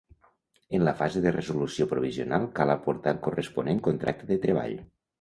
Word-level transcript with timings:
En 0.77 0.85
la 0.87 0.93
fase 1.01 1.21
de 1.25 1.33
resolució 1.35 1.87
provisional 1.93 2.49
cal 2.59 2.75
aportar 2.77 3.17
el 3.19 3.23
corresponent 3.31 3.87
contracte 3.93 4.35
de 4.35 4.45
treball. 4.49 4.79